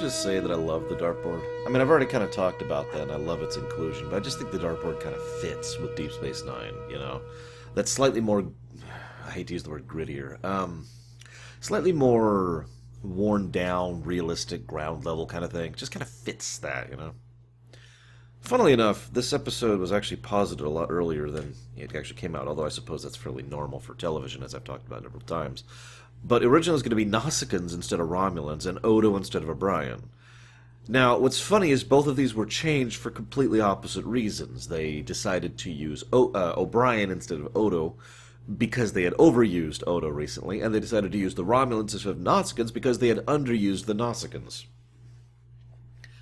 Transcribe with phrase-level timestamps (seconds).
[0.00, 1.42] Just say that I love the dartboard?
[1.66, 4.16] I mean, I've already kind of talked about that, and I love its inclusion, but
[4.16, 7.20] I just think the dartboard kind of fits with Deep Space Nine, you know?
[7.74, 8.46] That's slightly more.
[9.26, 10.42] I hate to use the word grittier.
[10.42, 10.86] Um,
[11.60, 12.64] slightly more
[13.02, 15.74] worn down, realistic, ground level kind of thing.
[15.74, 17.12] Just kind of fits that, you know?
[18.40, 22.48] Funnily enough, this episode was actually posited a lot earlier than it actually came out,
[22.48, 25.62] although I suppose that's fairly normal for television, as I've talked about several times.
[26.22, 29.48] But originally it was going to be Nausicaans instead of Romulans, and Odo instead of
[29.48, 30.10] O'Brien.
[30.88, 34.68] Now, what's funny is both of these were changed for completely opposite reasons.
[34.68, 37.94] They decided to use o- uh, O'Brien instead of Odo
[38.58, 42.18] because they had overused Odo recently, and they decided to use the Romulans instead of
[42.18, 44.64] Nausicaans because they had underused the Nausicaans.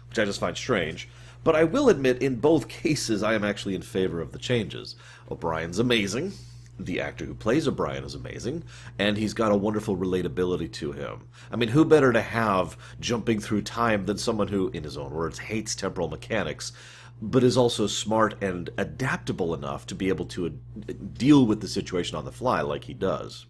[0.08, 1.08] Which I just find strange.
[1.44, 4.96] But I will admit, in both cases, I am actually in favor of the changes.
[5.30, 6.32] O'Brien's amazing.
[6.78, 8.62] The actor who plays O'Brien is amazing,
[9.00, 11.28] and he's got a wonderful relatability to him.
[11.50, 15.12] I mean, who better to have jumping through time than someone who, in his own
[15.12, 16.72] words, hates temporal mechanics,
[17.20, 21.66] but is also smart and adaptable enough to be able to uh, deal with the
[21.66, 23.46] situation on the fly like he does.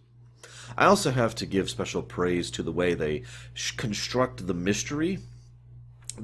[0.76, 3.24] I also have to give special praise to the way they
[3.76, 5.18] construct the mystery,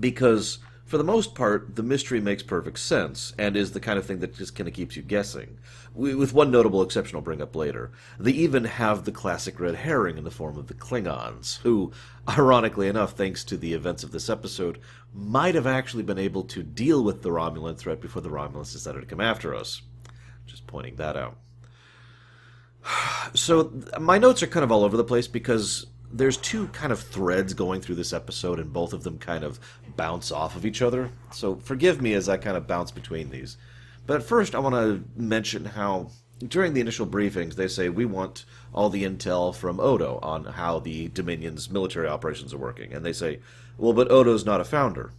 [0.00, 4.06] because for the most part, the mystery makes perfect sense and is the kind of
[4.06, 5.58] thing that just kind of keeps you guessing.
[5.95, 7.92] With one notable exception I'll bring up later.
[8.19, 11.92] They even have the classic red herring in the form of the Klingons, who,
[12.28, 14.81] ironically enough, thanks to the events of this episode,
[15.12, 19.01] might have actually been able to deal with the Romulan threat before the Romulans decided
[19.01, 19.83] to come after us.
[20.47, 21.36] Just pointing that out.
[23.34, 27.01] So, my notes are kind of all over the place because there's two kind of
[27.01, 29.58] threads going through this episode, and both of them kind of
[29.97, 31.11] bounce off of each other.
[31.33, 33.57] So forgive me as I kind of bounce between these.
[34.07, 36.11] But first, I want to mention how
[36.47, 40.79] during the initial briefings they say we want all the intel from Odo on how
[40.79, 43.41] the Dominion's military operations are working, and they say,
[43.79, 45.13] well, but Odo's not a founder.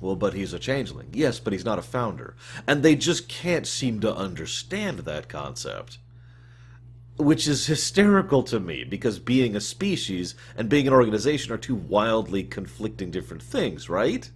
[0.00, 1.08] Well, but he's a changeling.
[1.12, 2.34] Yes, but he's not a founder.
[2.66, 5.98] And they just can't seem to understand that concept
[7.20, 11.74] which is hysterical to me because being a species and being an organization are two
[11.74, 14.30] wildly conflicting different things, right?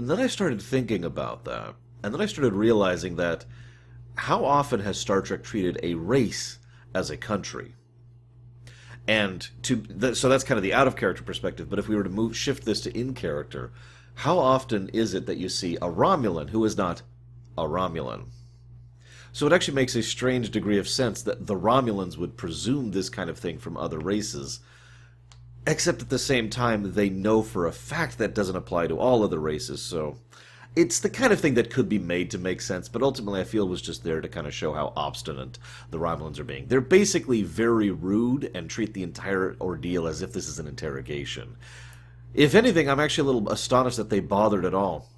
[0.00, 1.74] And then I started thinking about that.
[2.02, 3.44] And then I started realizing that
[4.14, 6.58] how often has Star Trek treated a race
[6.94, 7.74] as a country?
[9.06, 12.02] And to so that's kind of the out of character perspective, but if we were
[12.02, 13.72] to move shift this to in character,
[14.14, 17.02] how often is it that you see a Romulan who is not
[17.58, 18.28] a Romulan?
[19.32, 23.10] So it actually makes a strange degree of sense that the Romulans would presume this
[23.10, 24.60] kind of thing from other races.
[25.66, 29.22] Except at the same time, they know for a fact that doesn't apply to all
[29.22, 30.16] other races, so.
[30.76, 33.44] It's the kind of thing that could be made to make sense, but ultimately I
[33.44, 35.58] feel was just there to kind of show how obstinate
[35.90, 36.66] the Romulans are being.
[36.68, 41.56] They're basically very rude and treat the entire ordeal as if this is an interrogation.
[42.34, 45.08] If anything, I'm actually a little astonished that they bothered at all.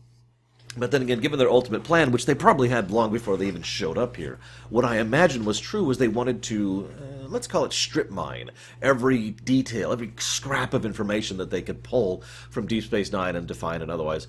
[0.77, 3.63] But then again, given their ultimate plan, which they probably had long before they even
[3.63, 4.39] showed up here,
[4.71, 8.51] what I imagine was true was they wanted to, uh, let's call it strip mine,
[8.81, 13.47] every detail, every scrap of information that they could pull from Deep Space Nine and
[13.47, 14.27] Defiant and otherwise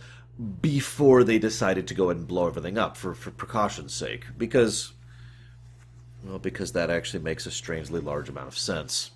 [0.62, 4.26] before they decided to go ahead and blow everything up for, for precaution's sake.
[4.38, 4.94] Because,
[6.26, 9.12] well, because that actually makes a strangely large amount of sense.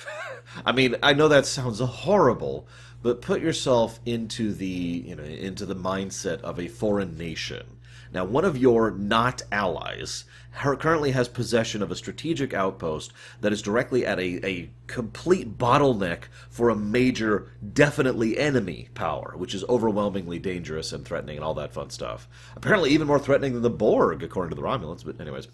[0.66, 2.66] I mean, I know that sounds horrible,
[3.02, 7.78] but put yourself into the you know into the mindset of a foreign nation.
[8.12, 13.60] Now, one of your not allies currently has possession of a strategic outpost that is
[13.60, 20.38] directly at a, a complete bottleneck for a major, definitely enemy power, which is overwhelmingly
[20.38, 22.28] dangerous and threatening and all that fun stuff.
[22.56, 25.48] Apparently, even more threatening than the Borg, according to the Romulans, but, anyways.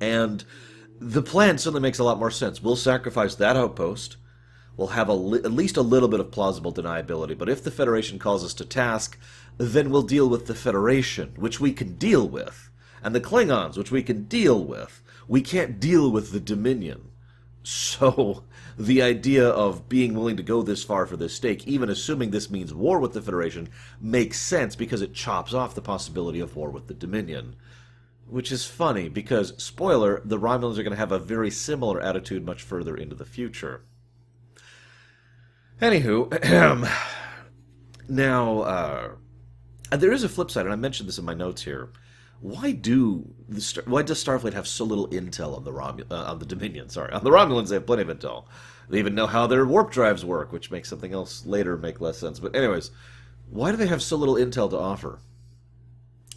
[0.00, 0.44] And
[0.98, 2.60] the plan certainly makes a lot more sense.
[2.60, 4.16] We'll sacrifice that outpost
[4.76, 7.36] will have li- at least a little bit of plausible deniability.
[7.36, 9.18] But if the Federation calls us to task,
[9.58, 12.70] then we'll deal with the Federation, which we can deal with,
[13.02, 15.02] and the Klingons, which we can deal with.
[15.28, 17.10] We can't deal with the Dominion.
[17.62, 18.44] So,
[18.78, 22.50] the idea of being willing to go this far for this stake, even assuming this
[22.50, 23.68] means war with the Federation,
[24.00, 27.56] makes sense because it chops off the possibility of war with the Dominion.
[28.26, 32.46] Which is funny because, spoiler, the Romulans are going to have a very similar attitude
[32.46, 33.82] much further into the future.
[35.82, 36.30] Anywho,
[38.08, 39.10] now uh,
[39.90, 41.90] there is a flip side, and I mentioned this in my notes here.
[42.40, 46.38] Why do the why does Starfleet have so little intel on the Rom- uh, on
[46.38, 46.88] the Dominion?
[46.88, 48.44] Sorry, on the Romulans they have plenty of intel.
[48.88, 52.18] They even know how their warp drives work, which makes something else later make less
[52.18, 52.38] sense.
[52.38, 52.92] But anyways,
[53.50, 55.18] why do they have so little intel to offer?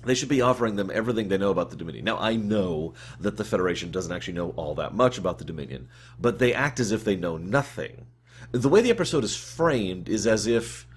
[0.06, 2.06] They should be offering them everything they know about the Dominion.
[2.06, 5.88] Now, I know that the Federation doesn't actually know all that much about the Dominion,
[6.20, 8.08] but they act as if they know nothing
[8.52, 10.88] the way the episode is framed is as if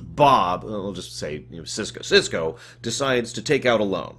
[0.00, 4.18] Bob, I'll just say you know, Sisko, Sisko decides to take out a loan.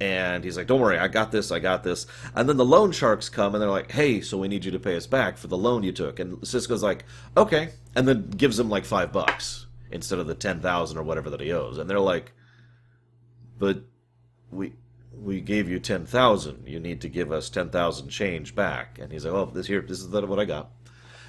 [0.00, 1.52] And he's like, "Don't worry, I got this.
[1.52, 4.48] I got this." And then the loan sharks come and they're like, "Hey, so we
[4.48, 7.04] need you to pay us back for the loan you took." And Sisko's like,
[7.36, 11.30] "Okay," and then gives them like five bucks instead of the ten thousand or whatever
[11.30, 11.78] that he owes.
[11.78, 12.32] And they're like,
[13.56, 13.84] "But
[14.50, 14.72] we
[15.12, 16.66] we gave you ten thousand.
[16.66, 19.80] You need to give us ten thousand change back." And he's like, "Oh, this here,
[19.80, 20.72] this is what I got."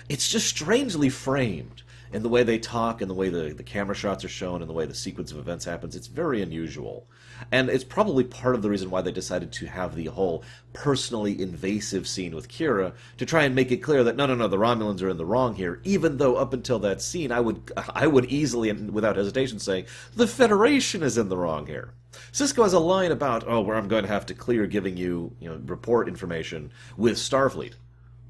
[0.08, 1.82] It's just strangely framed
[2.14, 4.70] in the way they talk and the way the, the camera shots are shown and
[4.70, 5.96] the way the sequence of events happens.
[5.96, 7.08] It's very unusual.
[7.52, 10.44] And it's probably part of the reason why they decided to have the whole
[10.74, 14.48] personally invasive scene with Kira to try and make it clear that no, no, no,
[14.48, 15.82] the Romulans are in the wrong here.
[15.84, 19.86] Even though up until that scene, I would, I would easily and without hesitation say
[20.16, 21.94] the Federation is in the wrong here.
[22.32, 25.36] Sisko has a line about, oh, where I'm going to have to clear giving you,
[25.40, 27.74] you know, report information with Starfleet.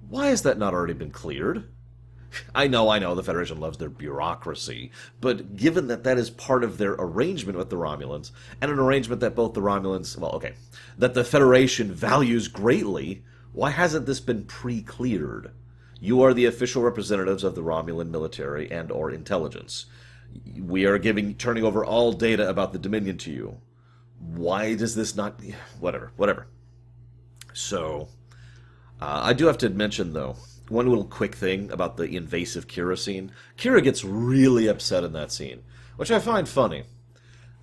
[0.07, 1.67] Why has that not already been cleared?
[2.53, 4.91] I know, I know, the Federation loves their bureaucracy,
[5.21, 8.31] but given that that is part of their arrangement with the Romulans,
[8.61, 10.53] and an arrangement that both the Romulans, well, okay,
[10.97, 13.23] that the Federation values greatly,
[13.53, 15.51] why hasn't this been pre-cleared?
[15.99, 19.85] You are the official representatives of the Romulan military and or intelligence.
[20.59, 23.61] We are giving turning over all data about the Dominion to you.
[24.19, 25.39] Why does this not
[25.79, 26.47] whatever, whatever.
[27.53, 28.09] So,
[29.01, 30.35] uh, I do have to mention though,
[30.69, 33.31] one little quick thing about the invasive Kira scene.
[33.57, 35.63] Kira gets really upset in that scene,
[35.95, 36.83] which I find funny.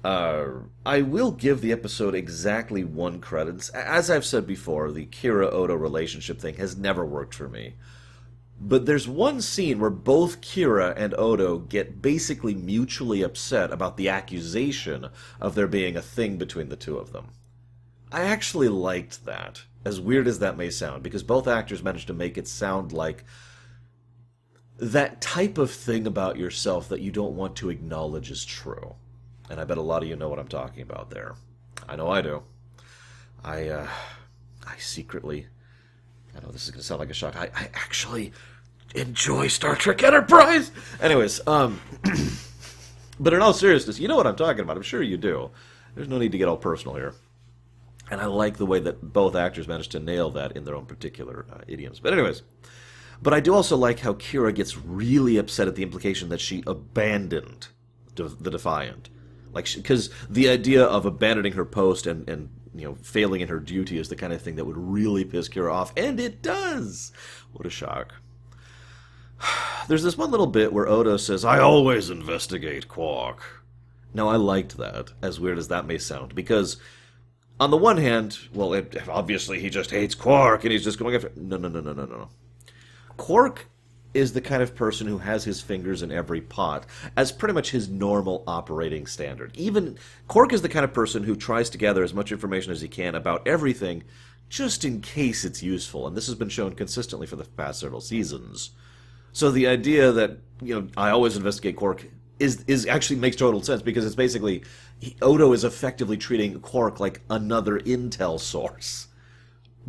[0.05, 0.47] Uh,
[0.85, 3.71] I will give the episode exactly one credit.
[3.73, 7.75] As I've said before, the Kira Odo relationship thing has never worked for me.
[8.61, 14.09] But there's one scene where both Kira and Odo get basically mutually upset about the
[14.09, 15.09] accusation
[15.41, 17.29] of there being a thing between the two of them.
[18.13, 22.15] I actually liked that as weird as that may sound, because both actors managed to
[22.15, 23.25] make it sound like
[24.79, 28.95] that type of thing about yourself that you don't want to acknowledge is true.
[29.51, 31.35] And I bet a lot of you know what I'm talking about there.
[31.89, 32.43] I know I do.
[33.45, 33.89] I, uh,
[34.67, 35.47] I secretly,
[36.37, 38.33] I know this is going to sound like a shock, I, I actually
[38.95, 40.71] enjoy Star Trek Enterprise!
[41.01, 41.81] Anyways, um,
[43.21, 44.77] but in all seriousness, you know what I'm talking about.
[44.77, 45.51] I'm sure you do.
[45.95, 47.15] There's no need to get all personal here.
[48.13, 50.85] And I like the way that both actors managed to nail that in their own
[50.85, 51.99] particular uh, idioms.
[51.99, 52.43] But, anyways,
[53.23, 56.63] but I do also like how Kira gets really upset at the implication that she
[56.67, 57.69] abandoned
[58.15, 59.09] the Defiant.
[59.55, 63.59] Like, because the idea of abandoning her post and, and you know failing in her
[63.59, 67.13] duty is the kind of thing that would really piss Kira off, and it does.
[67.55, 68.13] What a shock.
[69.89, 73.65] There's this one little bit where Odo says, "I always investigate Quark."
[74.13, 76.77] Now I liked that, as weird as that may sound, because
[77.61, 81.15] on the one hand, well, it, obviously he just hates Quark and he's just going
[81.15, 81.33] after.
[81.37, 82.29] No, no, no, no, no, no.
[83.17, 83.69] Quark
[84.15, 86.85] is the kind of person who has his fingers in every pot
[87.17, 89.57] as pretty much his normal operating standard.
[89.57, 92.81] Even Quark is the kind of person who tries to gather as much information as
[92.81, 94.03] he can about everything
[94.49, 98.03] just in case it's useful, and this has been shown consistently for the past several
[98.03, 98.73] seasons.
[99.33, 102.07] So the idea that, you know, I always investigate Quark
[102.39, 104.63] is is actually makes total sense because it's basically
[105.21, 109.09] Odo is effectively treating Quark like another intel source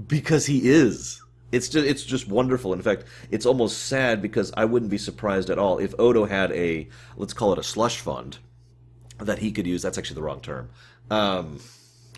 [0.08, 1.22] because he is.
[1.51, 2.74] It's just it's just wonderful.
[2.74, 6.51] In fact, it's almost sad because I wouldn't be surprised at all if Odo had
[6.51, 8.39] a let's call it a slush fund
[9.20, 9.84] that he could use.
[9.84, 10.70] That's actually the wrong term.
[11.12, 11.60] Um,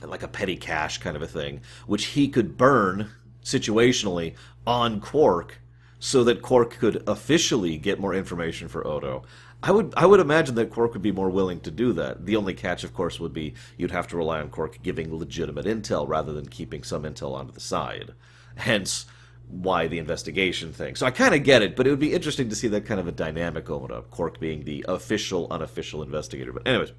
[0.02, 3.12] like a petty cash kind of a thing, which he could burn
[3.44, 4.36] situationally
[4.66, 5.60] on Quark
[6.00, 9.24] so that Quark could officially get more information for Odo.
[9.66, 12.28] I would I would imagine that Quark would be more willing to do that.
[12.28, 15.66] The only catch, of course, would be you'd have to rely on Quark giving legitimate
[15.66, 18.14] intel rather than keeping some intel onto the side.
[18.58, 19.08] Hence,
[19.48, 20.96] why the investigation thing.
[20.96, 23.00] So I kind of get it, but it would be interesting to see that kind
[23.00, 24.12] of a dynamic going up.
[24.12, 26.54] Quark being the official, unofficial investigator.
[26.54, 26.92] But anyways,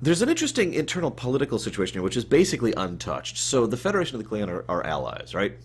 [0.00, 3.36] there's an interesting internal political situation here, which is basically untouched.
[3.36, 5.58] So the Federation of the Klingon are, are allies, right?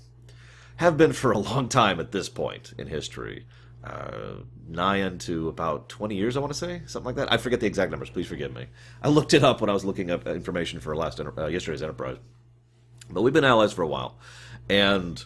[0.75, 3.45] Have been for a long time at this point in history
[3.85, 4.35] uh,
[4.67, 7.31] nigh into about 20 years, I want to say, something like that.
[7.31, 8.09] I forget the exact numbers.
[8.09, 8.65] Please forgive me.
[9.01, 12.17] I looked it up when I was looking up information for last uh, yesterday's Enterprise.
[13.09, 14.17] But we've been allies for a while,
[14.67, 15.23] and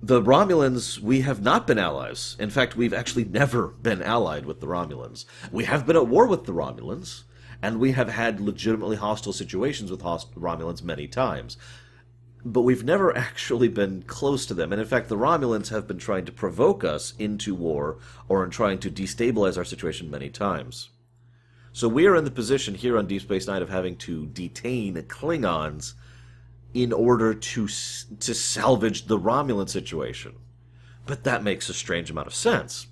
[0.00, 2.36] the Romulans, we have not been allies.
[2.38, 5.24] In fact, we've actually never been allied with the Romulans.
[5.50, 7.24] We have been at war with the Romulans,
[7.60, 11.56] and we have had legitimately hostile situations with host- Romulans many times
[12.46, 14.72] but we've never actually been close to them.
[14.72, 17.98] And in fact, the Romulans have been trying to provoke us into war
[18.28, 20.90] or in trying to destabilize our situation many times.
[21.72, 24.94] So we are in the position here on Deep Space Nine of having to detain
[24.94, 25.94] Klingons
[26.72, 30.36] in order to to salvage the Romulan situation.
[31.04, 32.86] But that makes a strange amount of sense.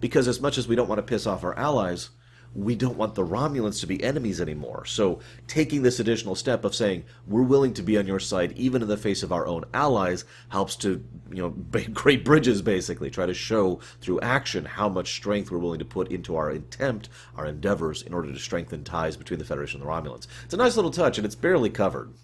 [0.00, 2.10] Because as much as we don't want to piss off our allies,
[2.56, 4.86] we don't want the Romulans to be enemies anymore.
[4.86, 8.80] So taking this additional step of saying we're willing to be on your side even
[8.80, 13.26] in the face of our own allies helps to, you know, create bridges basically, try
[13.26, 17.44] to show through action how much strength we're willing to put into our attempt, our
[17.44, 20.26] endeavors in order to strengthen ties between the Federation and the Romulans.
[20.44, 22.14] It's a nice little touch and it's barely covered.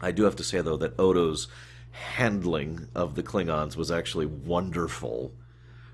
[0.00, 1.48] I do have to say though that Odo's
[1.90, 5.32] handling of the Klingons was actually wonderful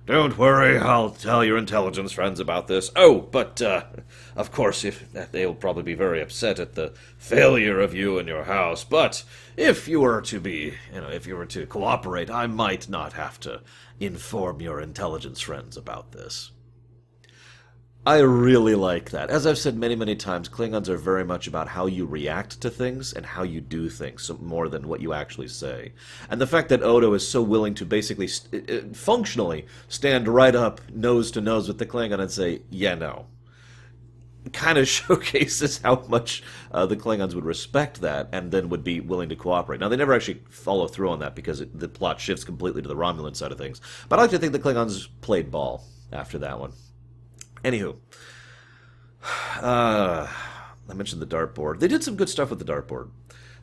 [0.06, 2.90] don't worry, I'll tell your intelligence friends about this.
[2.94, 3.84] Oh, but, uh,
[4.36, 8.44] of course, if they'll probably be very upset at the failure of you and your
[8.44, 9.24] house, but
[9.56, 13.14] if you were to be, you know, if you were to cooperate, I might not
[13.14, 13.62] have to
[13.98, 16.50] inform your intelligence friends about this.
[18.06, 19.30] I really like that.
[19.30, 22.68] As I've said many, many times, Klingons are very much about how you react to
[22.68, 25.94] things and how you do things, more than what you actually say.
[26.28, 30.82] And the fact that Odo is so willing to basically, st- functionally, stand right up,
[30.92, 33.24] nose to nose with the Klingon and say, yeah, no,
[34.52, 36.42] kind of showcases how much
[36.72, 39.80] uh, the Klingons would respect that and then would be willing to cooperate.
[39.80, 42.88] Now, they never actually follow through on that because it, the plot shifts completely to
[42.88, 43.80] the Romulan side of things.
[44.10, 46.74] But I like to think the Klingons played ball after that one.
[47.64, 47.96] Anywho,
[49.60, 50.28] uh,
[50.88, 51.80] I mentioned the dartboard.
[51.80, 53.08] They did some good stuff with the dartboard.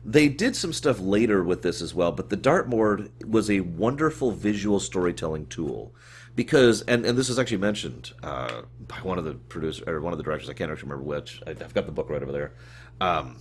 [0.04, 4.32] They did some stuff later with this as well, but the dartboard was a wonderful
[4.32, 5.94] visual storytelling tool
[6.34, 10.12] because, and, and this is actually mentioned uh, by one of the producers or one
[10.12, 10.50] of the directors.
[10.50, 11.40] I can't actually remember which.
[11.46, 12.52] I, have got the book right over there.
[13.00, 13.36] Um,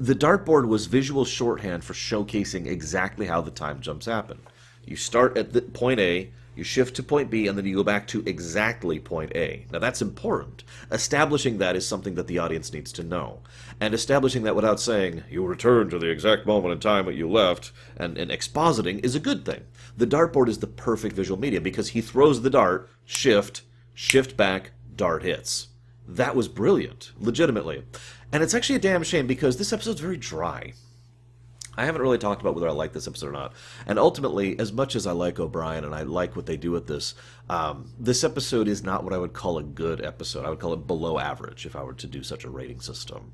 [0.00, 4.40] the dartboard was visual shorthand for showcasing exactly how the time jumps happen.
[4.84, 7.82] You start at the point A, you shift to point B, and then you go
[7.82, 9.64] back to exactly point A.
[9.72, 10.62] Now that's important.
[10.92, 13.40] Establishing that is something that the audience needs to know.
[13.80, 17.30] And establishing that without saying, you return to the exact moment in time that you
[17.30, 19.62] left, and, and expositing is a good thing.
[19.96, 23.62] The dartboard is the perfect visual media because he throws the dart, shift,
[23.94, 25.68] shift back, dart hits.
[26.06, 27.84] That was brilliant, legitimately.
[28.32, 30.74] And it's actually a damn shame because this episode's very dry.
[31.76, 33.54] I haven't really talked about whether I like this episode or not.
[33.86, 36.86] And ultimately, as much as I like O'Brien and I like what they do with
[36.86, 37.14] this,
[37.48, 40.44] um, this episode is not what I would call a good episode.
[40.44, 43.32] I would call it below average if I were to do such a rating system.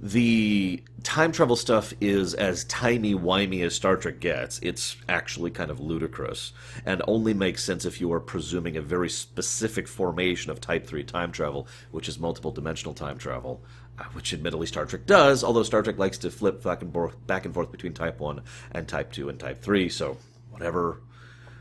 [0.00, 4.60] The time travel stuff is as timey-wimey as Star Trek gets.
[4.62, 6.52] It's actually kind of ludicrous
[6.86, 11.02] and only makes sense if you are presuming a very specific formation of Type 3
[11.02, 13.60] time travel, which is multiple dimensional time travel.
[13.98, 17.26] Uh, which admittedly Star Trek does, although Star Trek likes to flip back and forth,
[17.26, 18.40] back and forth between Type 1
[18.72, 20.16] and Type 2 and Type 3, so
[20.50, 21.00] whatever.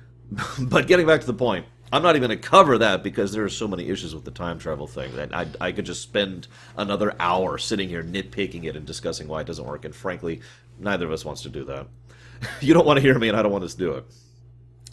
[0.60, 3.44] but getting back to the point, I'm not even going to cover that because there
[3.44, 6.48] are so many issues with the time travel thing that I, I could just spend
[6.78, 10.42] another hour sitting here nitpicking it and discussing why it doesn't work, and frankly,
[10.78, 11.88] neither of us wants to do that.
[12.62, 14.06] you don't want to hear me, and I don't want to do it.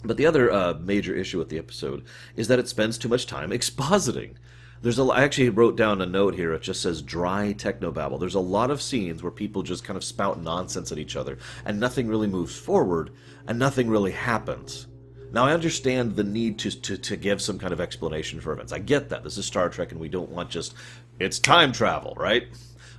[0.03, 3.27] But the other uh, major issue with the episode is that it spends too much
[3.27, 4.35] time expositing.
[4.81, 5.03] There's a.
[5.03, 6.53] I actually wrote down a note here.
[6.53, 8.19] It just says dry technobabble.
[8.19, 11.37] There's a lot of scenes where people just kind of spout nonsense at each other,
[11.65, 13.11] and nothing really moves forward,
[13.47, 14.87] and nothing really happens.
[15.31, 18.71] Now I understand the need to, to to give some kind of explanation for events.
[18.71, 19.23] I get that.
[19.23, 20.73] This is Star Trek, and we don't want just
[21.19, 22.47] it's time travel, right?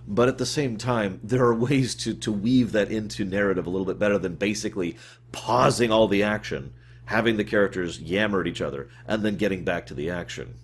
[0.09, 3.71] But at the same time, there are ways to to weave that into narrative a
[3.71, 4.97] little bit better than basically
[5.33, 6.73] pausing all the action,
[7.06, 10.56] having the characters yammer at each other, and then getting back to the action.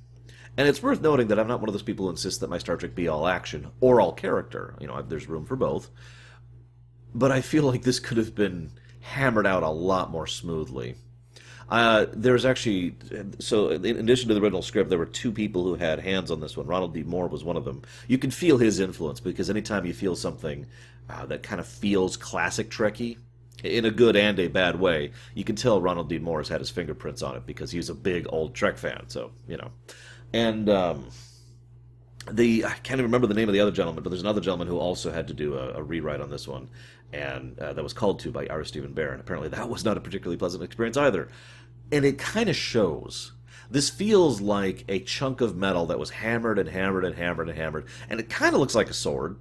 [0.57, 2.59] And it's worth noting that I'm not one of those people who insists that my
[2.59, 4.75] Star Trek be all action or all character.
[4.81, 5.91] You know, there's room for both.
[7.15, 10.97] But I feel like this could have been hammered out a lot more smoothly.
[11.69, 12.95] Uh, there's actually
[13.39, 16.41] so in addition to the original script, there were two people who had hands on
[16.41, 16.67] this one.
[16.67, 17.03] Ronald D.
[17.03, 17.81] Moore was one of them.
[18.09, 20.67] You can feel his influence because anytime you feel something
[21.09, 23.17] uh, that kind of feels classic Trekky,
[23.65, 26.19] in a good and a bad way, you can tell Ronald D.
[26.19, 29.05] Moore has had his fingerprints on it because he's a big old Trek fan.
[29.09, 29.71] So you know,
[30.33, 31.07] and um,
[32.31, 34.69] the I can't even remember the name of the other gentleman, but there's another gentleman
[34.69, 36.69] who also had to do a, a rewrite on this one,
[37.13, 39.97] and uh, that was called to by Ira Steven Behr, and apparently that was not
[39.97, 41.29] a particularly pleasant experience either.
[41.91, 43.33] And it kind of shows.
[43.71, 47.57] This feels like a chunk of metal that was hammered and hammered and hammered and
[47.59, 49.39] hammered, and it kind of looks like a sword.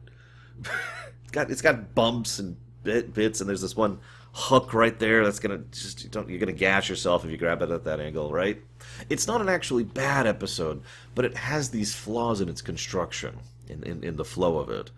[0.60, 4.00] it's got it's got bumps and bit, bits, and there's this one
[4.34, 7.62] hook right there that's gonna just you don't, you're gonna gash yourself if you grab
[7.62, 8.62] it at that angle, right?
[9.10, 10.82] It's not an actually bad episode,
[11.16, 14.92] but it has these flaws in its construction, in, in, in the flow of it.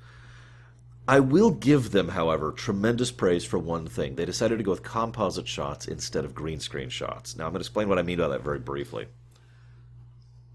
[1.07, 4.15] I will give them, however, tremendous praise for one thing.
[4.15, 7.35] They decided to go with composite shots instead of green screen shots.
[7.35, 9.07] Now, I'm going to explain what I mean by that very briefly.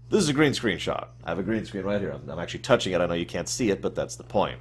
[0.09, 1.11] This is a green screen shot.
[1.23, 2.11] I have a green screen right here.
[2.11, 3.01] I'm, I'm actually touching it.
[3.01, 4.57] I know you can't see it, but that's the point.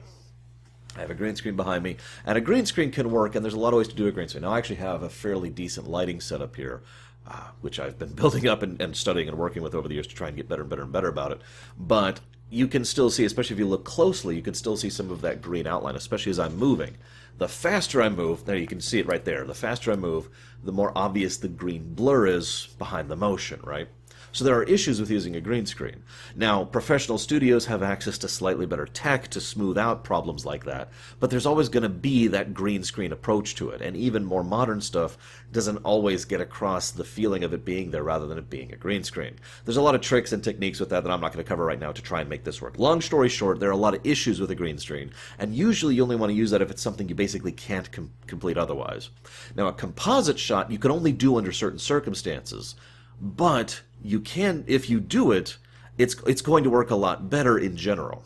[0.94, 3.54] I have a green screen behind me, and a green screen can work, and there's
[3.54, 4.42] a lot of ways to do a green screen.
[4.42, 6.82] Now, I actually have a fairly decent lighting setup here,
[7.28, 10.06] uh, which I've been building up and, and studying and working with over the years
[10.08, 11.40] to try and get better and better and better about it.
[11.78, 12.20] But
[12.50, 15.20] you can still see, especially if you look closely, you can still see some of
[15.20, 16.96] that green outline, especially as I'm moving.
[17.36, 19.44] The faster I move, there you can see it right there.
[19.44, 20.28] The faster I move,
[20.64, 23.88] the more obvious the green blur is behind the motion, right?
[24.32, 26.02] So there are issues with using a green screen.
[26.36, 30.90] Now, professional studios have access to slightly better tech to smooth out problems like that,
[31.18, 34.44] but there's always going to be that green screen approach to it, and even more
[34.44, 35.16] modern stuff
[35.50, 38.76] doesn't always get across the feeling of it being there rather than it being a
[38.76, 39.36] green screen.
[39.64, 41.64] There's a lot of tricks and techniques with that that I'm not going to cover
[41.64, 42.78] right now to try and make this work.
[42.78, 45.94] Long story short, there are a lot of issues with a green screen, and usually
[45.94, 49.10] you only want to use that if it's something you basically can't com- complete otherwise.
[49.56, 52.74] Now, a composite shot you can only do under certain circumstances,
[53.20, 55.56] but you can if you do it
[55.96, 58.24] it's it's going to work a lot better in general.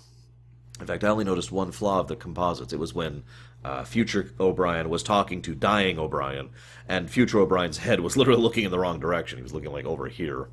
[0.81, 2.73] In fact i only noticed one flaw of the composites.
[2.73, 3.25] It was when
[3.65, 6.51] uh, future o'brien was talking to dying o'brien
[6.89, 9.39] and future o'brien's head was literally looking in the wrong direction.
[9.39, 10.49] He was looking like over here.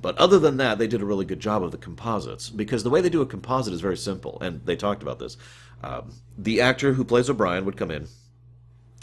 [0.00, 2.90] But other than that they did a really good job of the composites because the
[2.90, 5.36] way they do a composite is very simple and they talked about this.
[5.82, 8.08] Um, the actor who plays o'brien would come in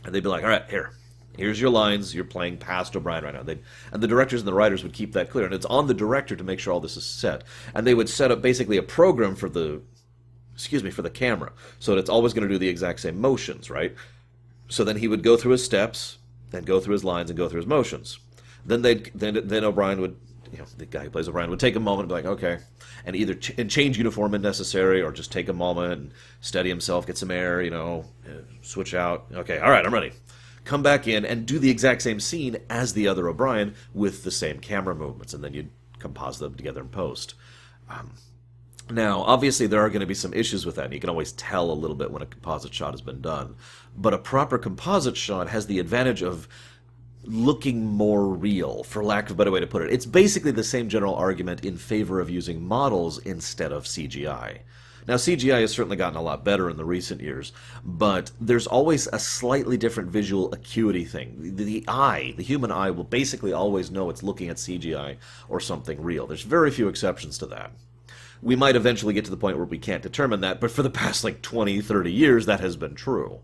[0.03, 0.91] and they'd be like all right here
[1.37, 2.13] Here's your lines.
[2.13, 3.43] You're playing past O'Brien right now.
[3.43, 3.61] They'd,
[3.91, 5.45] and the directors and the writers would keep that clear.
[5.45, 7.43] And it's on the director to make sure all this is set.
[7.73, 9.81] And they would set up basically a program for the,
[10.53, 11.53] excuse me, for the camera.
[11.79, 13.95] So that it's always going to do the exact same motions, right?
[14.67, 16.17] So then he would go through his steps,
[16.51, 18.19] then go through his lines and go through his motions.
[18.65, 20.17] Then they then then O'Brien would
[20.51, 22.59] you know, the guy who plays O'Brien would take a moment and be like, okay,
[23.05, 26.11] and either ch- and change uniform if necessary, or just take a moment and
[26.41, 28.05] steady himself, get some air, you know,
[28.61, 29.27] switch out.
[29.33, 30.11] Okay, all right, I'm ready
[30.63, 34.31] come back in and do the exact same scene as the other O'Brien with the
[34.31, 37.35] same camera movements, and then you'd composite them together in post.
[37.89, 38.13] Um,
[38.89, 41.31] now, obviously, there are going to be some issues with that, and you can always
[41.33, 43.55] tell a little bit when a composite shot has been done.
[43.95, 46.47] But a proper composite shot has the advantage of
[47.23, 49.93] looking more real, for lack of a better way to put it.
[49.93, 54.59] It's basically the same general argument in favor of using models instead of CGI.
[55.07, 57.51] Now, CGI has certainly gotten a lot better in the recent years,
[57.83, 61.55] but there's always a slightly different visual acuity thing.
[61.55, 65.17] The, the, eye, the human eye, will basically always know it's looking at CGI
[65.49, 66.27] or something real.
[66.27, 67.71] There's very few exceptions to that.
[68.41, 70.89] We might eventually get to the point where we can't determine that, but for the
[70.89, 73.39] past like 20, 30 years, that has been true.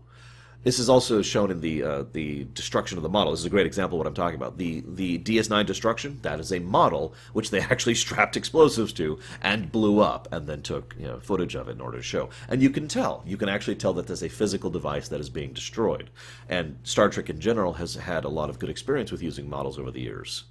[0.64, 3.32] This is also shown in the uh, the destruction of the model.
[3.32, 4.58] This is a great example of what I'm talking about.
[4.58, 9.70] The the DS9 destruction that is a model which they actually strapped explosives to and
[9.70, 12.30] blew up, and then took you know, footage of it in order to show.
[12.48, 15.30] And you can tell, you can actually tell that there's a physical device that is
[15.30, 16.10] being destroyed.
[16.48, 19.78] And Star Trek in general has had a lot of good experience with using models
[19.78, 20.44] over the years.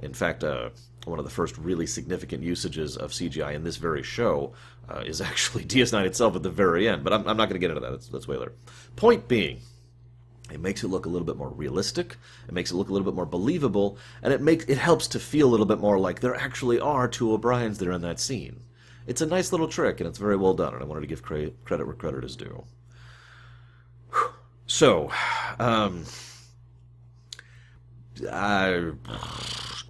[0.00, 0.70] In fact, uh,
[1.04, 4.52] one of the first really significant usages of CGI in this very show
[4.92, 7.04] uh, is actually DS9 itself at the very end.
[7.04, 8.10] But I'm, I'm not going to get into that.
[8.10, 8.52] That's, way later.
[8.96, 9.60] Point being,
[10.50, 12.16] it makes it look a little bit more realistic.
[12.46, 15.18] It makes it look a little bit more believable, and it makes it helps to
[15.18, 18.60] feel a little bit more like there actually are two O'Briens there in that scene.
[19.06, 20.74] It's a nice little trick, and it's very well done.
[20.74, 22.64] And I wanted to give credit where credit is due.
[24.66, 25.10] So,
[25.58, 26.04] um,
[28.30, 28.92] I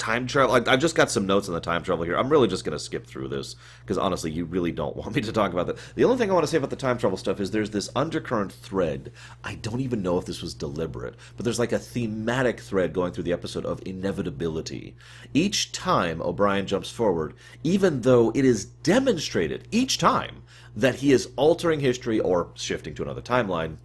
[0.03, 0.53] time travel.
[0.53, 2.17] I, have just got some notes on the time travel here.
[2.17, 5.23] I'm really just going to skip through this because honestly, you really don't want me
[5.23, 5.79] to talk about that.
[5.95, 7.89] The only thing I want to say about the time travel stuff is there's this
[7.95, 9.13] undercurrent thread.
[9.45, 13.13] I don't even know if this was deliberate, but there's like a thematic thread going
[13.13, 14.97] through the episode of inevitability.
[15.33, 20.43] Each time O'Brien jumps forward, even though it is demonstrated each time
[20.75, 23.77] that he is altering history or shifting to another timeline,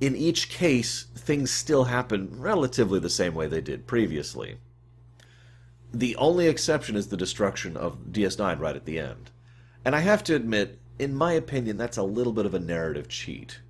[0.00, 4.56] in each case, things still happen relatively the same way they did previously.
[5.92, 9.30] The only exception is the destruction of DS9 right at the end.
[9.84, 13.08] And I have to admit, in my opinion, that's a little bit of a narrative
[13.08, 13.60] cheat.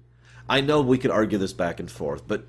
[0.49, 2.47] I know we could argue this back and forth, but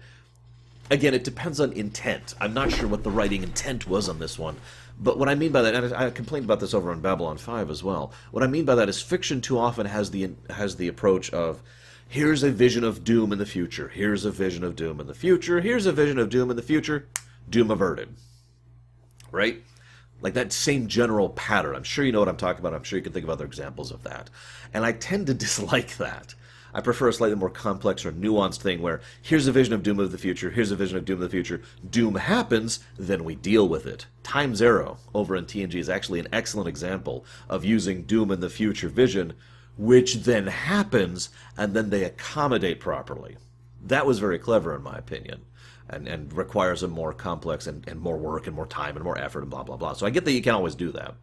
[0.89, 2.33] again, it depends on intent.
[2.39, 4.57] I'm not sure what the writing intent was on this one.
[4.99, 7.69] But what I mean by that, and I complained about this over on Babylon 5
[7.69, 10.87] as well, what I mean by that is fiction too often has the, has the
[10.87, 11.61] approach of
[12.07, 15.13] here's a vision of doom in the future, here's a vision of doom in the
[15.13, 17.05] future, here's a vision of doom in the future,
[17.49, 18.15] doom averted
[19.31, 19.63] right?
[20.21, 21.75] Like that same general pattern.
[21.75, 22.73] I'm sure you know what I'm talking about.
[22.73, 24.29] I'm sure you can think of other examples of that.
[24.73, 26.35] And I tend to dislike that.
[26.73, 29.99] I prefer a slightly more complex or nuanced thing where here's a vision of Doom
[29.99, 31.61] of the future, here's a vision of Doom of the future.
[31.89, 34.05] Doom happens, then we deal with it.
[34.21, 38.49] Time Zero over in TNG is actually an excellent example of using Doom in the
[38.49, 39.33] future vision,
[39.77, 43.37] which then happens, and then they accommodate properly.
[43.81, 45.45] That was very clever, in my opinion
[45.89, 49.17] and, and requires a more complex and, and more work and more time and more
[49.17, 49.93] effort and blah blah blah.
[49.93, 51.15] So I get that you can always do that.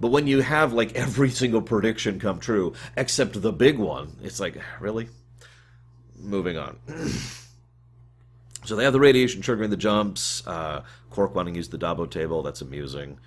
[0.00, 4.40] But when you have like every single prediction come true except the big one, it's
[4.40, 5.08] like really
[6.18, 6.78] moving on.
[8.64, 10.46] So they have the radiation triggering the jumps.
[10.46, 12.42] Uh, Quark wanting to use the Dabo table.
[12.42, 13.18] That's amusing.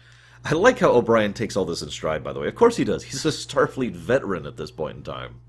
[0.45, 2.47] I like how O'Brien takes all this in stride, by the way.
[2.47, 3.03] Of course he does.
[3.03, 5.41] He's a Starfleet veteran at this point in time.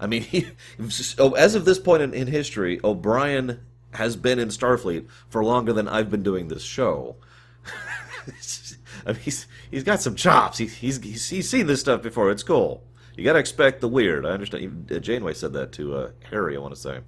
[0.00, 0.48] I mean, he,
[0.78, 3.60] as of this point in, in history, O'Brien
[3.94, 7.16] has been in Starfleet for longer than I've been doing this show.
[9.06, 10.58] I mean, he's he's got some chops.
[10.58, 12.30] He, he's, he's seen this stuff before.
[12.30, 12.84] It's cool.
[13.16, 14.24] You got to expect the weird.
[14.24, 14.64] I understand.
[14.64, 16.56] Even uh, Janeway said that to uh, Harry.
[16.56, 17.00] I want to say.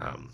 [0.00, 0.30] Um,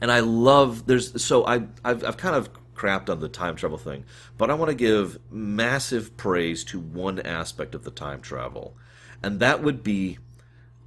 [0.00, 3.76] and I love there's so I I've, I've kind of crapped on the time travel
[3.76, 4.04] thing,
[4.38, 8.76] but I want to give massive praise to one aspect of the time travel,
[9.22, 10.18] and that would be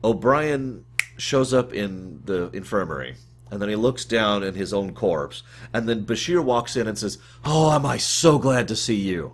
[0.04, 0.86] O'Brien
[1.18, 3.16] shows up in the infirmary
[3.54, 6.98] and then he looks down at his own corpse, and then Bashir walks in and
[6.98, 9.34] says, "Oh, am I so glad to see you."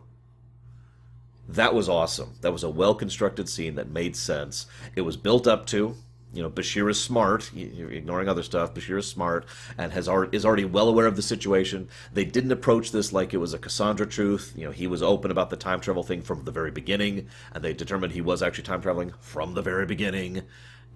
[1.47, 2.36] That was awesome.
[2.41, 4.65] That was a well constructed scene that made sense.
[4.93, 5.95] It was built up to.
[6.34, 7.49] You know, Bashir is smart.
[7.55, 8.73] Ignoring other stuff.
[8.73, 9.45] Bashir is smart
[9.77, 11.88] and has already, is already well aware of the situation.
[12.13, 14.51] They didn't approach this like it was a Cassandra truth.
[14.53, 17.63] You know, he was open about the time travel thing from the very beginning, and
[17.63, 20.41] they determined he was actually time traveling from the very beginning.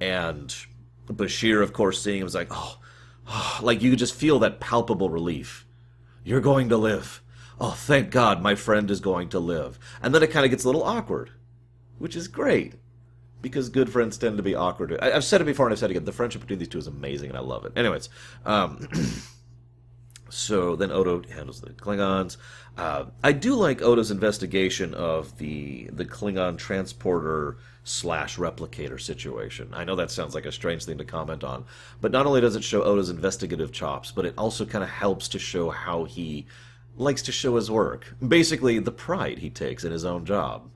[0.02, 0.54] And
[1.08, 2.78] Bashir, of course, seeing him was like, "Oh,
[3.62, 5.66] like you just feel that palpable relief.
[6.24, 7.22] You're going to live.
[7.60, 9.78] Oh, thank God my friend is going to live.
[10.02, 11.32] And then it kind of gets a little awkward,
[11.98, 12.76] which is great
[13.42, 14.98] because good friends tend to be awkward.
[15.00, 16.06] I, have said it before and I've said it again.
[16.06, 17.74] The friendship between these two is amazing and I love it.
[17.76, 18.10] Anyways,
[18.46, 18.88] um,
[20.30, 22.38] so then Odo handles the Klingons.
[22.78, 29.70] Uh, I do like Odo's investigation of the the Klingon transporter slash replicator situation.
[29.74, 31.66] I know that sounds like a strange thing to comment on,
[32.00, 35.28] but not only does it show Odo's investigative chops, but it also kind of helps
[35.30, 36.46] to show how he
[36.96, 38.16] likes to show his work.
[38.26, 40.70] Basically, the pride he takes in his own job.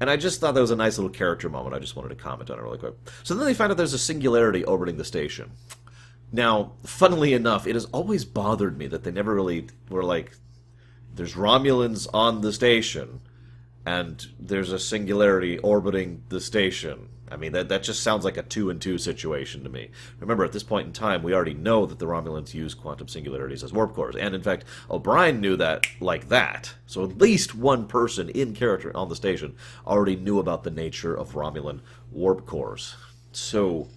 [0.00, 1.74] And I just thought that was a nice little character moment.
[1.74, 2.94] I just wanted to comment on it really quick.
[3.22, 5.52] So then they find out there's a singularity orbiting the station.
[6.32, 10.32] Now, funnily enough, it has always bothered me that they never really were like,
[11.14, 13.20] there's Romulans on the station
[13.90, 17.08] and there's a singularity orbiting the station.
[17.28, 19.90] I mean, that, that just sounds like a two and two situation to me.
[20.20, 23.64] Remember, at this point in time, we already know that the Romulans use quantum singularities
[23.64, 24.14] as warp cores.
[24.14, 26.72] And in fact, O'Brien knew that like that.
[26.86, 31.14] So at least one person in character on the station already knew about the nature
[31.14, 31.80] of Romulan
[32.12, 32.94] warp cores.
[33.32, 33.88] So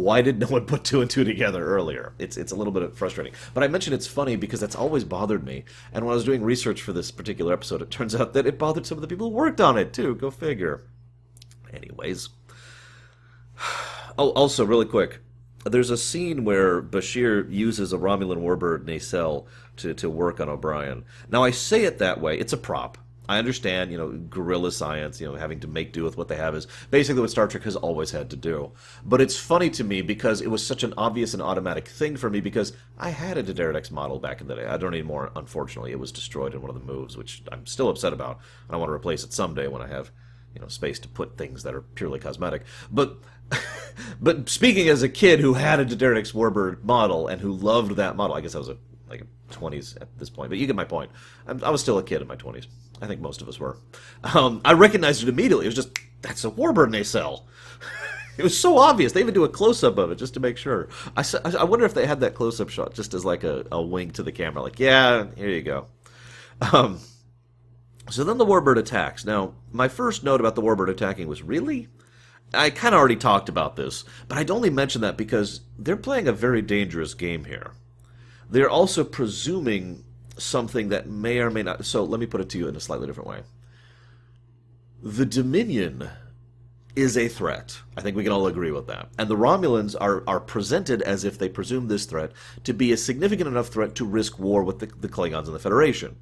[0.00, 2.14] why did no one put two and two together earlier?
[2.18, 3.32] It's it's a little bit frustrating.
[3.52, 5.64] But I mentioned it's funny because that's always bothered me.
[5.92, 8.58] And when I was doing research for this particular episode, it turns out that it
[8.58, 10.14] bothered some of the people who worked on it too.
[10.16, 10.82] Go figure.
[11.72, 12.30] Anyways.
[14.16, 15.18] Oh, also, really quick,
[15.64, 21.04] there's a scene where Bashir uses a Romulan warbird nacelle to, to work on O'Brien.
[21.28, 22.38] Now, I say it that way.
[22.38, 22.96] It's a prop.
[23.28, 26.36] I understand, you know, guerrilla science, you know, having to make do with what they
[26.36, 28.72] have is basically what Star Trek has always had to do.
[29.04, 32.28] But it's funny to me because it was such an obvious and automatic thing for
[32.28, 34.66] me because I had a D'Deridex model back in the day.
[34.66, 35.92] I don't anymore, unfortunately.
[35.92, 38.40] It was destroyed in one of the moves, which I'm still upset about.
[38.68, 40.10] And I want to replace it someday when I have,
[40.54, 42.64] you know, space to put things that are purely cosmetic.
[42.90, 43.16] But
[44.20, 48.16] but speaking as a kid who had a D'Deridex Warbird model and who loved that
[48.16, 48.76] model, I guess I was a
[49.08, 51.10] like 20s at this point, but you get my point.
[51.46, 52.66] I'm, i was still a kid in my 20s.
[53.00, 53.76] I think most of us were.
[54.22, 55.66] Um, I recognized it immediately.
[55.66, 57.46] It was just, that's a Warbird nacelle.
[58.38, 59.12] it was so obvious.
[59.12, 60.88] They even do a close up of it just to make sure.
[61.16, 61.24] I,
[61.58, 64.14] I wonder if they had that close up shot just as like a, a wink
[64.14, 65.86] to the camera, like, yeah, here you go.
[66.72, 67.00] Um,
[68.10, 69.24] so then the Warbird attacks.
[69.24, 71.88] Now, my first note about the Warbird attacking was really?
[72.52, 76.28] I kind of already talked about this, but I'd only mention that because they're playing
[76.28, 77.72] a very dangerous game here.
[78.48, 80.03] They're also presuming
[80.36, 81.84] something that may or may not.
[81.84, 83.42] So let me put it to you in a slightly different way.
[85.02, 86.08] The Dominion
[86.96, 87.78] is a threat.
[87.96, 89.08] I think we can all agree with that.
[89.18, 92.96] And the Romulans are, are presented as if they presume this threat to be a
[92.96, 96.16] significant enough threat to risk war with the, the Klingons and the Federation.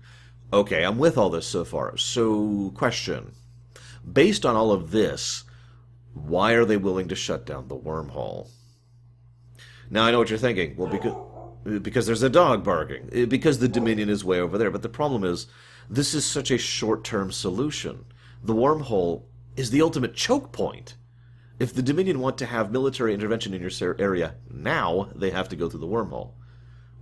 [0.53, 1.97] Okay, I'm with all this so far.
[1.97, 3.33] So, question.
[4.11, 5.45] Based on all of this,
[6.15, 8.51] why are they willing to shut down the wormhole?
[9.91, 10.75] Now, I know what you're thinking.
[10.77, 11.15] Well, because
[11.65, 14.71] because there's a dog barking, eh, because the Dominion is way over there.
[14.71, 15.47] But the problem is,
[15.89, 18.05] this is such a short term solution.
[18.43, 19.25] The wormhole
[19.57, 20.97] is the ultimate choke point.
[21.59, 25.57] If the Dominion want to have military intervention in your area now, they have to
[25.57, 26.33] go through the wormhole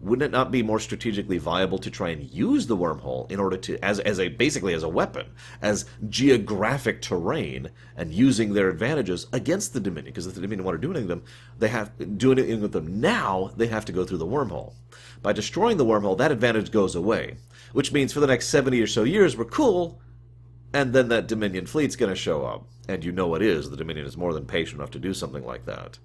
[0.01, 3.57] wouldn't it not be more strategically viable to try and use the wormhole in order
[3.59, 5.27] to as as a basically as a weapon
[5.61, 10.13] as geographic terrain and using their advantages against the dominion?
[10.13, 12.73] Because if the dominion want to do anything with them they have doing it with
[12.73, 14.73] them now they have to go through the wormhole.
[15.23, 17.37] By destroying the wormhole that advantage goes away
[17.73, 20.01] which means for the next 70 or so years we're cool
[20.73, 22.65] and then that dominion fleet's going to show up.
[22.89, 25.45] And you know it is the dominion is more than patient enough to do something
[25.45, 25.99] like that.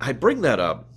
[0.00, 0.88] I bring that up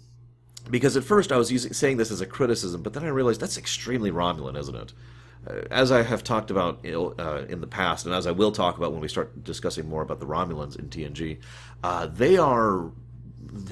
[0.69, 3.41] because at first I was using, saying this as a criticism, but then I realized
[3.41, 4.93] that's extremely Romulan, isn't it?
[5.47, 8.77] Uh, as I have talked about uh, in the past, and as I will talk
[8.77, 11.39] about when we start discussing more about the Romulans in TNG,
[11.83, 12.91] uh, they are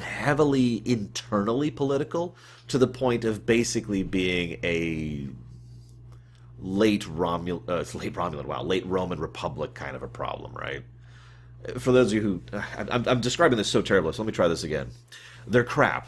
[0.02, 2.36] heavily internally political
[2.68, 5.28] to the point of basically being a
[6.62, 10.84] late Romul uh, late Romulan, wow, late Roman Republic kind of a problem, right?
[11.78, 12.42] For those of you who,
[12.78, 14.90] I'm, I'm describing this so terribly, so let me try this again.
[15.46, 16.08] They're crap.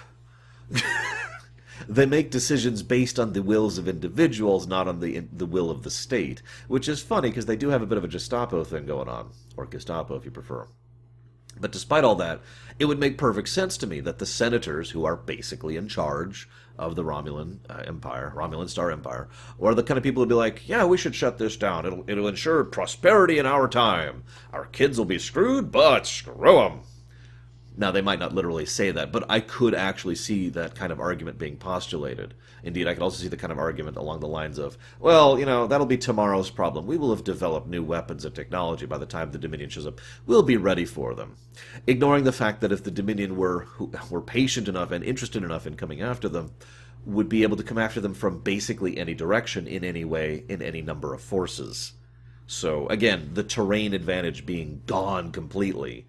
[1.87, 5.83] they make decisions based on the wills of individuals, not on the the will of
[5.83, 8.85] the state, which is funny because they do have a bit of a Gestapo thing
[8.85, 10.67] going on, or Gestapo if you prefer.
[11.59, 12.41] But despite all that,
[12.79, 16.49] it would make perfect sense to me that the senators, who are basically in charge
[16.79, 19.27] of the Romulan uh, Empire, Romulan Star Empire,
[19.61, 21.85] are the kind of people who'd be like, "Yeah, we should shut this down.
[21.85, 24.23] It'll it'll ensure prosperity in our time.
[24.53, 26.79] Our kids will be screwed, but screw them."
[27.77, 30.99] Now, they might not literally say that, but I could actually see that kind of
[30.99, 32.33] argument being postulated.
[32.63, 35.45] Indeed, I could also see the kind of argument along the lines of, well, you
[35.45, 36.85] know, that'll be tomorrow's problem.
[36.85, 40.01] We will have developed new weapons and technology by the time the Dominion shows up.
[40.25, 41.37] We'll be ready for them.
[41.87, 43.67] Ignoring the fact that if the Dominion were,
[44.09, 46.51] were patient enough and interested enough in coming after them,
[47.05, 50.61] would be able to come after them from basically any direction, in any way, in
[50.61, 51.93] any number of forces.
[52.45, 56.05] So, again, the terrain advantage being gone completely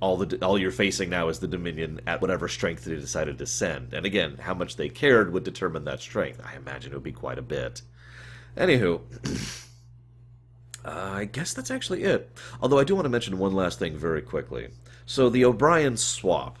[0.00, 3.46] all the all you're facing now is the Dominion at whatever strength they decided to
[3.46, 3.92] send.
[3.92, 6.40] And again, how much they cared would determine that strength.
[6.44, 7.82] I imagine it would be quite a bit.
[8.56, 9.00] Anywho,
[10.84, 12.32] uh, I guess that's actually it.
[12.60, 14.68] Although I do want to mention one last thing very quickly.
[15.06, 16.58] So the O'Brien swap.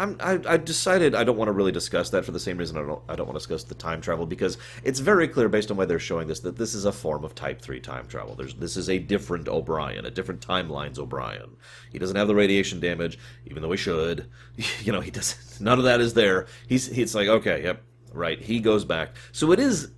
[0.00, 2.78] I'm, I, I decided I don't want to really discuss that for the same reason
[2.78, 5.70] I don't, I don't want to discuss the time travel because it's very clear based
[5.70, 8.34] on why they're showing this that this is a form of Type 3 time travel.
[8.34, 11.54] There's, this is a different O'Brien, a different timelines O'Brien.
[11.92, 14.26] He doesn't have the radiation damage, even though he should.
[14.82, 15.60] You know, he doesn't.
[15.60, 16.46] none of that is there.
[16.66, 17.82] He's, he's like, okay, yep,
[18.14, 18.40] right.
[18.40, 19.14] He goes back.
[19.32, 19.90] So it is,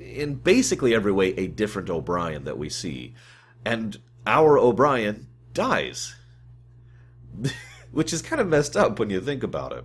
[0.00, 3.14] in basically every way, a different O'Brien that we see.
[3.64, 6.14] And our O'Brien dies.
[7.90, 9.84] which is kind of messed up when you think about it.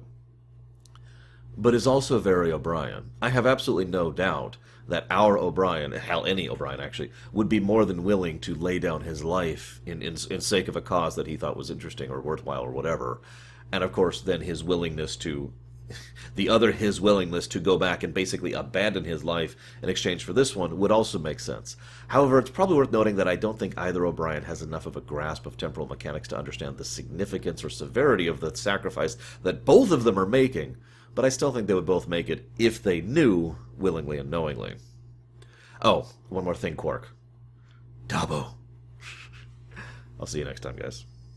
[1.57, 3.11] But is also very O'Brien.
[3.21, 7.85] I have absolutely no doubt that our O'Brien, hell, any O'Brien actually, would be more
[7.85, 11.27] than willing to lay down his life in, in, in sake of a cause that
[11.27, 13.21] he thought was interesting or worthwhile or whatever.
[13.71, 15.53] And of course, then his willingness to
[16.35, 20.33] the other his willingness to go back and basically abandon his life in exchange for
[20.33, 21.75] this one would also make sense.
[22.07, 25.01] However, it's probably worth noting that I don't think either O'Brien has enough of a
[25.01, 29.91] grasp of temporal mechanics to understand the significance or severity of the sacrifice that both
[29.91, 30.77] of them are making,
[31.15, 34.75] but I still think they would both make it if they knew, willingly and knowingly.
[35.81, 37.09] Oh, one more thing, Quark.
[38.07, 38.53] Dabo.
[40.19, 41.05] I'll see you next time, guys.